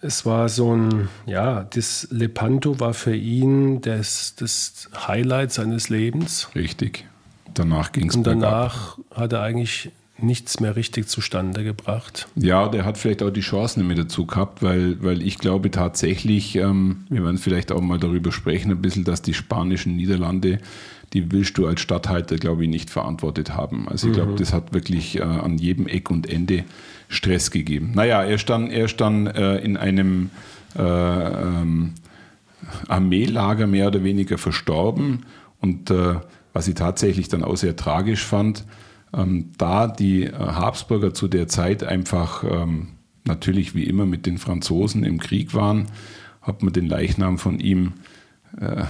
[0.00, 6.48] es war so ein, ja, das Lepanto war für ihn das, das Highlight seines Lebens.
[6.54, 7.04] Richtig.
[7.52, 9.18] Danach ging es Und danach bergab.
[9.18, 12.28] hat er eigentlich nichts mehr richtig zustande gebracht.
[12.36, 15.70] Ja, der hat vielleicht auch die Chancen nicht mehr dazu gehabt, weil, weil ich glaube
[15.72, 20.58] tatsächlich, ähm, wir werden vielleicht auch mal darüber sprechen, ein bisschen, dass die spanischen Niederlande,
[21.14, 23.88] die willst du als Stadthalter, glaube ich, nicht verantwortet haben.
[23.88, 24.36] Also ich glaube, mhm.
[24.36, 26.64] das hat wirklich äh, an jedem Eck und Ende
[27.08, 27.92] Stress gegeben.
[27.94, 30.30] Naja, er ist dann, er ist dann äh, in einem
[30.76, 31.92] äh, ähm,
[32.88, 35.24] Armeelager mehr oder weniger verstorben
[35.60, 36.16] und äh,
[36.52, 38.64] was ich tatsächlich dann auch sehr tragisch fand,
[39.12, 42.88] ähm, da die äh, Habsburger zu der Zeit einfach ähm,
[43.24, 45.86] natürlich wie immer mit den Franzosen im Krieg waren,
[46.42, 47.92] hat man den Leichnam von ihm
[48.60, 48.84] äh,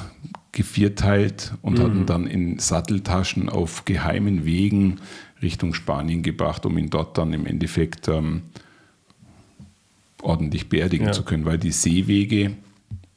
[0.53, 1.83] gevierteilt und mhm.
[1.83, 5.00] hat ihn dann in Satteltaschen auf geheimen Wegen
[5.42, 8.42] Richtung Spanien gebracht, um ihn dort dann im Endeffekt ähm,
[10.22, 11.12] ordentlich beerdigen ja.
[11.12, 12.53] zu können, weil die Seewege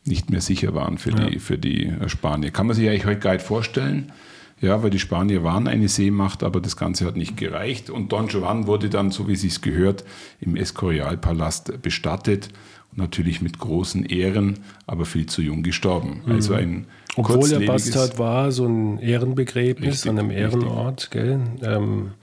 [0.05, 1.29] nicht mehr sicher waren für, ja.
[1.29, 2.51] die, für die äh, Spanier.
[2.51, 4.11] Kann man sich eigentlich heute gar nicht vorstellen.
[4.59, 7.91] Ja, weil die Spanier waren eine Seemacht, aber das Ganze hat nicht gereicht.
[7.91, 10.03] Und Don Juan wurde dann, so wie es sich gehört,
[10.39, 12.49] im Escorial-Palast bestattet.
[12.97, 16.21] Natürlich mit großen Ehren, aber viel zu jung gestorben.
[16.25, 16.31] Mhm.
[16.31, 21.39] Also ein Obwohl er Bastard war, so ein Ehrenbegräbnis richtig, an einem Ehrenort, gell?
[21.61, 22.13] Ähm,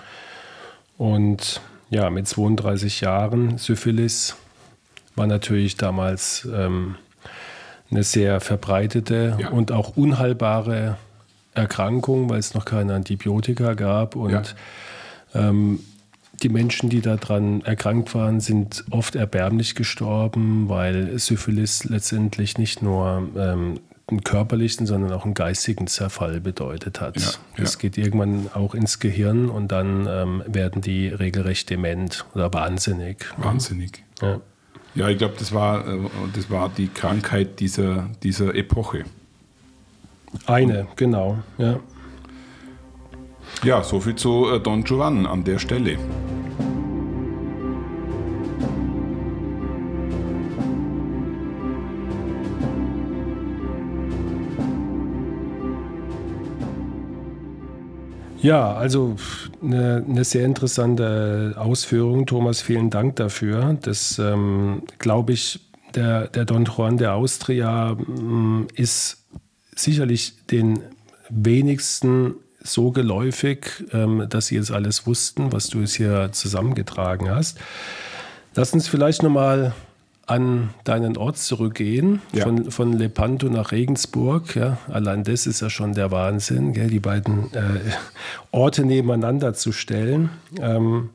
[0.99, 1.61] und
[1.91, 4.37] ja, mit 32 Jahren Syphilis
[5.15, 6.97] war natürlich damals ähm,
[7.91, 9.51] eine sehr verbreitete ja.
[9.51, 10.97] und auch unheilbare
[11.55, 14.17] Erkrankung, weil es noch keine Antibiotika gab.
[14.17, 14.43] Und ja.
[15.35, 15.79] ähm,
[16.43, 23.29] die Menschen, die daran erkrankt waren, sind oft erbärmlich gestorben, weil Syphilis letztendlich nicht nur
[23.37, 27.17] ähm, einen körperlichen, sondern auch einen geistigen Zerfall bedeutet hat.
[27.17, 27.65] Ja, ja.
[27.65, 33.25] Es geht irgendwann auch ins Gehirn und dann ähm, werden die regelrecht dement oder wahnsinnig.
[33.39, 34.05] Wahnsinnig.
[34.21, 34.41] Ja.
[34.95, 35.99] Ja, ich glaube, das war, äh,
[36.35, 39.05] das war die Krankheit dieser, dieser Epoche.
[40.47, 41.81] Eine, genau, ja.
[43.63, 45.99] Ja, soviel zu äh, Don Giovanni an der Stelle.
[58.45, 59.17] Ja, also
[59.63, 62.61] eine, eine, sehr interessante Ausführung, Thomas.
[62.61, 63.79] Vielen Dank dafür.
[63.81, 65.61] Das ähm, glaube ich,
[65.95, 69.25] der, der Don Juan der Austria ähm, ist
[69.75, 70.81] sicherlich den
[71.31, 72.35] wenigsten
[72.65, 77.59] so geläufig, ähm, dass sie jetzt alles wussten, was du jetzt hier zusammengetragen hast.
[78.55, 79.75] Lass uns vielleicht nochmal
[80.27, 82.45] an deinen Ort zurückgehen, ja.
[82.45, 84.57] von, von Lepanto nach Regensburg.
[84.57, 84.79] Ja.
[84.91, 87.81] Allein das ist ja schon der Wahnsinn, gell, die beiden äh,
[88.51, 90.31] Orte nebeneinander zu stellen.
[90.59, 91.11] Ähm,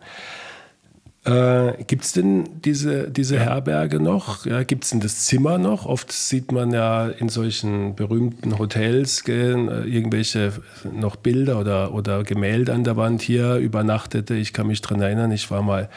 [1.26, 3.42] äh, Gibt es denn diese, diese ja.
[3.42, 4.46] Herberge noch?
[4.46, 5.86] Ja, Gibt es denn das Zimmer noch?
[5.86, 10.54] Oft sieht man ja in solchen berühmten Hotels gell, äh, irgendwelche
[10.92, 14.36] noch Bilder oder, oder Gemälde an der Wand hier übernachtete.
[14.36, 15.90] Ich kann mich daran erinnern, ich war mal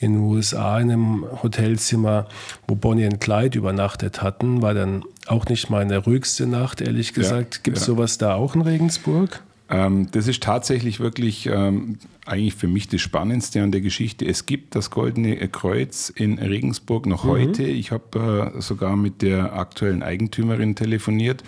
[0.00, 2.28] in den USA in einem Hotelzimmer,
[2.68, 4.62] wo Bonnie und Clyde übernachtet hatten.
[4.62, 7.56] War dann auch nicht meine ruhigste Nacht, ehrlich gesagt.
[7.56, 7.94] Ja, Gibt es ja.
[7.94, 9.42] sowas da auch in Regensburg?
[9.70, 14.24] Ähm, das ist tatsächlich wirklich ähm, eigentlich für mich das Spannendste an der Geschichte.
[14.24, 17.28] Es gibt das Goldene Kreuz in Regensburg noch mhm.
[17.28, 17.62] heute.
[17.64, 21.42] Ich habe äh, sogar mit der aktuellen Eigentümerin telefoniert.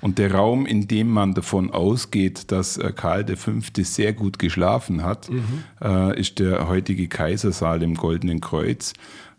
[0.00, 3.52] Und der Raum, in dem man davon ausgeht, dass äh, Karl V.
[3.78, 5.64] sehr gut geschlafen hat, mhm.
[5.82, 8.92] äh, ist der heutige Kaisersaal im Goldenen Kreuz.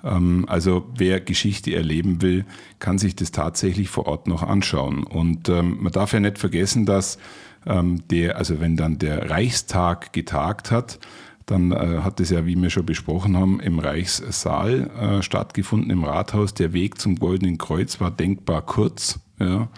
[0.03, 2.45] Ähm, also wer Geschichte erleben will,
[2.79, 5.03] kann sich das tatsächlich vor Ort noch anschauen.
[5.03, 7.17] Und man darf ja nicht vergessen, dass
[7.65, 10.99] der, also wenn dann der Reichstag getagt hat,
[11.45, 16.04] dann äh, hat es ja, wie wir schon besprochen haben, im Reichssaal äh, stattgefunden, im
[16.04, 16.54] Rathaus.
[16.54, 19.19] Der Weg zum Goldenen Kreuz war denkbar kurz.
[19.39, 19.69] Ja.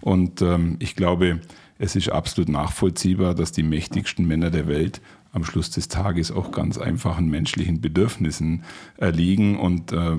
[0.00, 1.40] Und ähm, ich glaube,
[1.78, 5.00] es ist absolut nachvollziehbar, dass die mächtigsten Männer der Welt
[5.32, 8.62] am Schluss des Tages auch ganz einfachen menschlichen Bedürfnissen
[8.98, 9.58] erliegen.
[9.58, 10.16] Und äh,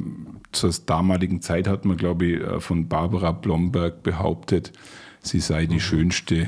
[0.51, 4.73] zur damaligen Zeit hat man, glaube ich, äh, von Barbara Blomberg behauptet,
[5.21, 6.47] sie sei die schönste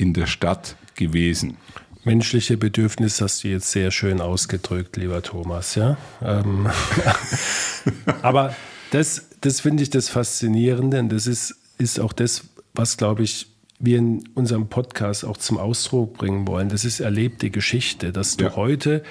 [0.00, 1.58] in der Stadt gewesen.
[2.04, 5.74] Menschliche Bedürfnis hast du jetzt sehr schön ausgedrückt, lieber Thomas.
[5.74, 5.98] Ja?
[6.22, 6.68] Ähm,
[8.22, 8.56] aber
[8.90, 13.48] das, das finde ich das Faszinierende und das ist, ist auch das, was, glaube ich,
[13.78, 16.70] wir in unserem Podcast auch zum Ausdruck bringen wollen.
[16.70, 18.56] Das ist erlebte Geschichte, dass du ja.
[18.56, 19.02] heute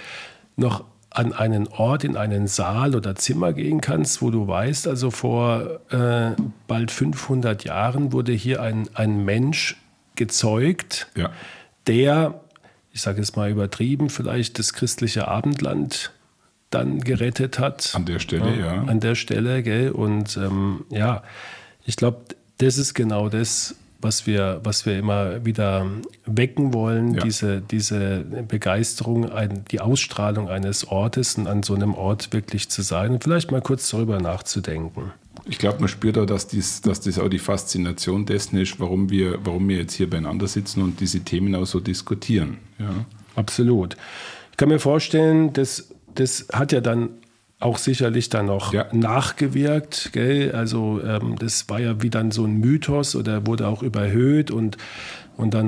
[0.56, 5.12] noch an einen Ort, in einen Saal oder Zimmer gehen kannst, wo du weißt, also
[5.12, 6.36] vor äh,
[6.68, 9.76] bald 500 Jahren wurde hier ein, ein Mensch
[10.20, 11.32] gezeugt, ja.
[11.88, 12.42] der,
[12.92, 16.12] ich sage es mal übertrieben, vielleicht das christliche Abendland
[16.70, 17.96] dann gerettet hat.
[17.96, 18.76] An der Stelle, ja.
[18.76, 18.84] ja.
[18.84, 19.92] An der Stelle, gell?
[19.92, 21.24] Und ähm, ja,
[21.86, 22.20] ich glaube,
[22.58, 25.88] das ist genau das, was wir, was wir immer wieder
[26.26, 27.24] wecken wollen, ja.
[27.24, 32.82] diese, diese Begeisterung, ein, die Ausstrahlung eines Ortes und an so einem Ort wirklich zu
[32.82, 35.12] sein und vielleicht mal kurz darüber nachzudenken.
[35.46, 39.10] Ich glaube, man spürt auch, dass, dies, dass das auch die Faszination dessen ist, warum
[39.10, 42.58] wir, warum wir jetzt hier beieinander sitzen und diese Themen auch so diskutieren.
[42.78, 43.06] Ja.
[43.36, 43.96] Absolut.
[44.52, 47.10] Ich kann mir vorstellen, das, das hat ja dann
[47.60, 48.88] auch sicherlich dann noch ja.
[48.94, 50.12] nachgewirkt.
[50.14, 50.54] Gell?
[50.54, 54.78] Also ähm, das war ja wie dann so ein Mythos oder wurde auch überhöht und,
[55.36, 55.68] und dann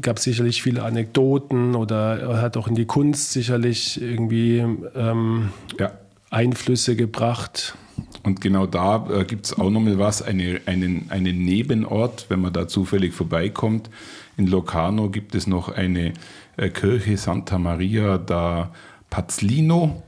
[0.00, 4.64] gab es sicherlich viele Anekdoten oder hat auch in die Kunst sicherlich irgendwie
[4.96, 5.92] ähm, ja.
[6.30, 7.76] Einflüsse gebracht.
[8.22, 12.52] Und genau da äh, gibt es auch nochmal was, eine, einen, einen Nebenort, wenn man
[12.52, 13.90] da zufällig vorbeikommt.
[14.36, 16.12] In Locarno gibt es noch eine
[16.56, 18.72] äh, Kirche Santa Maria da
[19.10, 20.02] Pazzlino.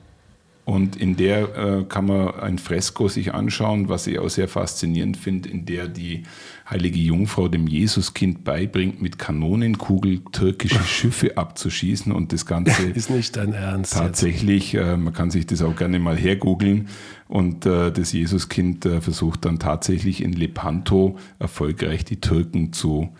[0.64, 5.18] Und in der äh, kann man ein Fresko sich anschauen, was ich auch sehr faszinierend
[5.18, 6.22] finde, in der die
[6.68, 13.36] heilige Jungfrau dem Jesuskind beibringt, mit Kanonenkugel türkische Schiffe abzuschießen und das Ganze ist nicht
[13.36, 13.92] dein Ernst.
[13.92, 16.88] Tatsächlich, äh, man kann sich das auch gerne mal hergoogeln
[17.28, 23.10] und äh, das Jesuskind äh, versucht dann tatsächlich in Lepanto erfolgreich die Türken zu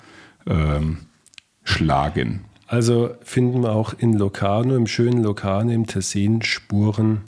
[0.47, 1.01] ähm,
[1.63, 2.47] schlagen.
[2.67, 7.21] Also finden wir auch in Locarno, im schönen Locarno im Tessin, Spuren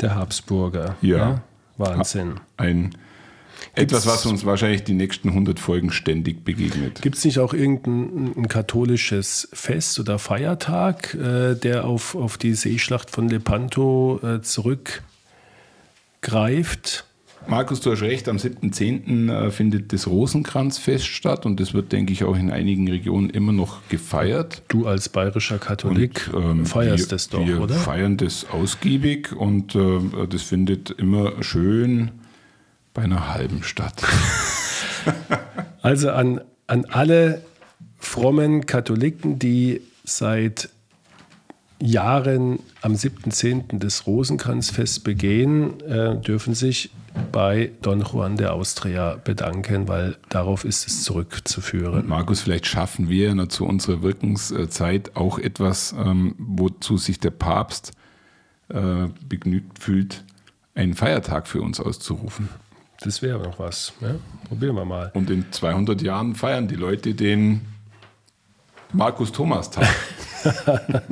[0.00, 0.96] der Habsburger.
[1.00, 1.16] Ja.
[1.16, 1.42] ja?
[1.78, 2.40] Wahnsinn.
[2.56, 2.94] Ein
[3.74, 7.02] etwas, was uns wahrscheinlich die nächsten 100 Folgen ständig begegnet.
[7.02, 13.10] Gibt es nicht auch irgendein katholisches Fest oder Feiertag, äh, der auf, auf die Seeschlacht
[13.10, 17.04] von Lepanto äh, zurückgreift?
[17.48, 19.30] Markus, du hast recht, am 7.10.
[19.30, 23.52] Äh, findet das Rosenkranzfest statt und das wird, denke ich, auch in einigen Regionen immer
[23.52, 24.62] noch gefeiert.
[24.68, 27.76] Du als bayerischer Katholik und, ähm, feierst wir, das doch, wir oder?
[27.76, 32.10] Wir feiern das ausgiebig und äh, das findet immer schön
[32.94, 34.02] bei einer halben Stadt.
[35.82, 37.42] also an, an alle
[37.98, 40.68] frommen Katholiken, die seit
[41.80, 43.78] Jahren am 7.10.
[43.78, 46.90] das Rosenkranzfest begehen, äh, dürfen sich
[47.32, 51.94] bei Don Juan de Austria bedanken, weil darauf ist es zurückzuführen.
[51.94, 57.92] Und Markus, vielleicht schaffen wir zu unserer Wirkungszeit auch etwas, ähm, wozu sich der Papst
[58.68, 60.24] äh, begnügt fühlt,
[60.74, 62.48] einen Feiertag für uns auszurufen.
[63.00, 63.92] Das wäre noch was.
[64.00, 64.16] Ja?
[64.48, 65.10] Probieren wir mal.
[65.14, 67.60] Und in 200 Jahren feiern die Leute den
[68.96, 69.86] Markus Thomas Tag.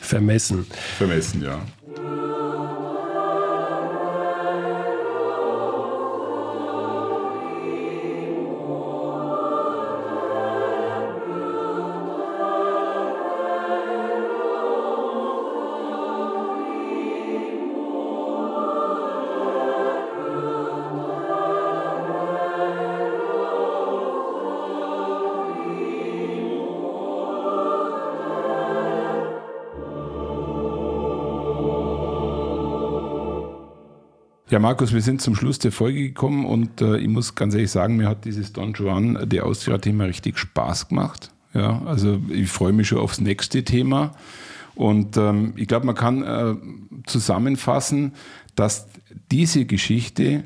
[0.00, 0.66] Vermessen.
[0.96, 1.60] Vermessen, ja.
[34.50, 37.70] Ja, Markus, wir sind zum Schluss der Folge gekommen und äh, ich muss ganz ehrlich
[37.70, 41.30] sagen, mir hat dieses Don Juan, äh, der Austria-Thema, richtig Spaß gemacht.
[41.54, 44.16] Ja, also ich freue mich schon aufs nächste Thema.
[44.74, 46.54] Und ähm, ich glaube, man kann äh,
[47.06, 48.14] zusammenfassen,
[48.56, 48.88] dass
[49.30, 50.42] diese Geschichte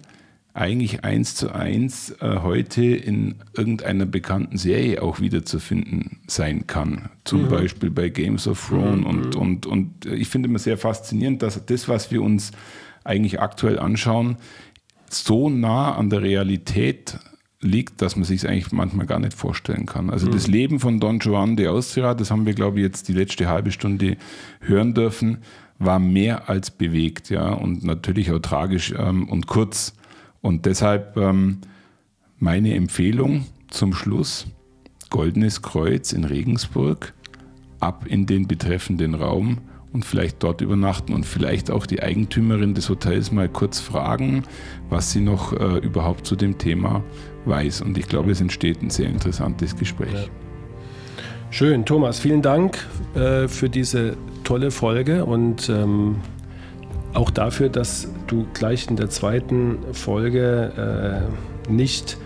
[0.52, 7.08] eigentlich eins zu eins äh, heute in irgendeiner bekannten Serie auch wiederzufinden sein kann.
[7.24, 7.48] Zum mhm.
[7.48, 9.00] Beispiel bei Games of Thrones.
[9.00, 9.06] Mhm.
[9.06, 12.52] Und, und, und ich finde immer sehr faszinierend, dass das, was wir uns
[13.04, 14.36] eigentlich aktuell anschauen,
[15.08, 17.18] so nah an der Realität
[17.60, 20.10] liegt, dass man sich es eigentlich manchmal gar nicht vorstellen kann.
[20.10, 20.32] Also mhm.
[20.32, 23.48] das Leben von Don Juan de Austria, das haben wir, glaube ich, jetzt die letzte
[23.48, 24.16] halbe Stunde
[24.60, 25.38] hören dürfen,
[25.78, 29.94] war mehr als bewegt, ja, und natürlich auch tragisch ähm, und kurz.
[30.40, 31.58] Und deshalb ähm,
[32.38, 34.46] meine Empfehlung zum Schluss,
[35.10, 37.14] Goldenes Kreuz in Regensburg,
[37.80, 39.58] ab in den betreffenden Raum
[39.94, 44.42] und vielleicht dort übernachten und vielleicht auch die Eigentümerin des Hotels mal kurz fragen,
[44.90, 47.02] was sie noch äh, überhaupt zu dem Thema
[47.46, 47.80] weiß.
[47.80, 50.12] Und ich glaube, es entsteht ein sehr interessantes Gespräch.
[50.12, 50.24] Ja.
[51.50, 56.16] Schön, Thomas, vielen Dank äh, für diese tolle Folge und ähm,
[57.12, 61.28] auch dafür, dass du gleich in der zweiten Folge
[61.68, 62.18] äh, nicht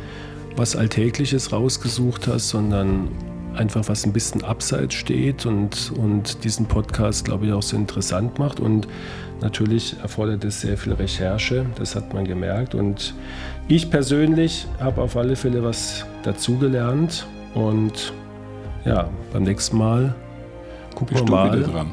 [0.56, 3.08] was Alltägliches rausgesucht hast, sondern
[3.58, 8.38] einfach was ein bisschen abseits steht und, und diesen Podcast, glaube ich, auch so interessant
[8.38, 8.60] macht.
[8.60, 8.88] Und
[9.40, 12.74] natürlich erfordert es sehr viel Recherche, das hat man gemerkt.
[12.74, 13.14] Und
[13.66, 17.26] ich persönlich habe auf alle Fälle was dazugelernt.
[17.54, 18.12] Und
[18.84, 20.14] ja, beim nächsten Mal
[20.94, 21.86] gucken wir mal,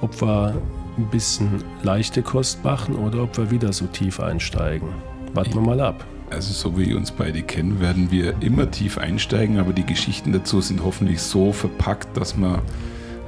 [0.00, 0.54] ob wir
[0.98, 4.88] ein bisschen leichte Kost machen oder ob wir wieder so tief einsteigen.
[5.32, 6.04] Warten wir mal ab.
[6.32, 10.32] Also so wie wir uns beide kennen, werden wir immer tief einsteigen, aber die Geschichten
[10.32, 12.60] dazu sind hoffentlich so verpackt, dass man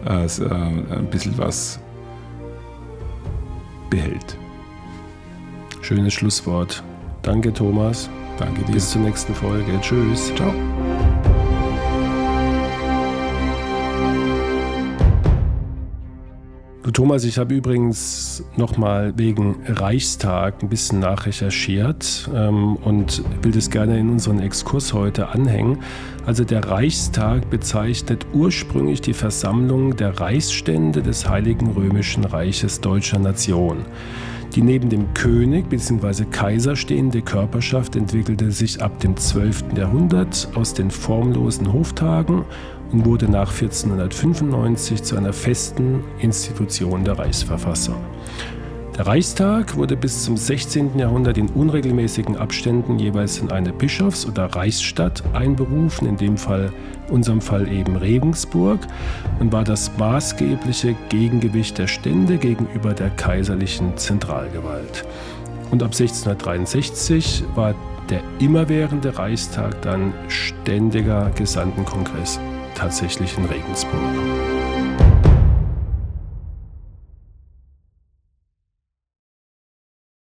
[0.06, 1.78] äh, äh, ein bisschen was
[3.90, 4.36] behält.
[5.82, 6.82] Schönes Schlusswort.
[7.22, 8.08] Danke, Thomas.
[8.38, 8.72] Danke dir.
[8.72, 9.78] Bis zur nächsten Folge.
[9.80, 10.34] Tschüss.
[10.34, 10.52] Ciao.
[16.92, 23.98] Thomas, ich habe übrigens nochmal wegen Reichstag ein bisschen nachrecherchiert ähm, und will das gerne
[23.98, 25.78] in unseren Exkurs heute anhängen.
[26.26, 33.78] Also der Reichstag bezeichnet ursprünglich die Versammlung der Reichsstände des Heiligen Römischen Reiches deutscher Nation.
[34.54, 36.26] Die neben dem König bzw.
[36.30, 39.76] Kaiser stehende Körperschaft entwickelte sich ab dem 12.
[39.76, 42.44] Jahrhundert aus den formlosen Hoftagen
[42.92, 47.96] und wurde nach 1495 zu einer festen Institution der Reichsverfassung.
[48.96, 50.96] Der Reichstag wurde bis zum 16.
[50.96, 56.72] Jahrhundert in unregelmäßigen Abständen jeweils in eine Bischofs- oder Reichsstadt einberufen, in dem Fall,
[57.10, 58.78] unserem Fall eben Regensburg,
[59.40, 65.04] und war das maßgebliche Gegengewicht der Stände gegenüber der kaiserlichen Zentralgewalt.
[65.72, 67.74] Und ab 1663 war
[68.10, 72.38] der immerwährende Reichstag dann ständiger Gesandtenkongress
[72.74, 74.53] tatsächlich in Regensburg.